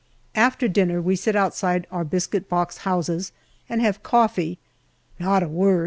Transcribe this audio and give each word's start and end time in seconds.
After 0.33 0.67
dinner 0.67 0.99
we 0.99 1.15
sit 1.15 1.35
outside 1.35 1.85
our 1.91 2.03
biscuit 2.03 2.49
box 2.49 2.77
houses 2.77 3.31
and 3.69 3.81
have 3.83 4.01
coffee 4.01 4.57
(not 5.19 5.43
a 5.43 5.47
word 5.47 5.79